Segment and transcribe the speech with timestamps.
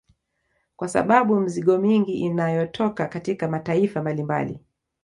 [0.75, 4.59] Kwa sababu mizigo mingi inayotoka katika mataifa mbalimbali